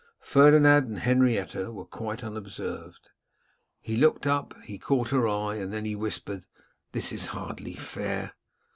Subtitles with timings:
[0.23, 3.11] Ferdinand and Henrietta were quite unobserved.
[3.79, 6.47] He looked up; he caught her eye; and then he whispered,
[6.91, 8.33] 'This is hardly fair.